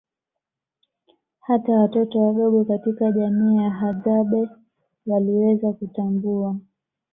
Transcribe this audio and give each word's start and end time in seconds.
Hata 1.39 1.71
watoto 1.73 2.19
wadogo 2.21 2.65
katika 2.65 3.11
jamii 3.11 3.55
ya 3.57 3.69
hadzabe 3.69 4.49
waliweza 5.07 5.71
kutambua 5.73 6.57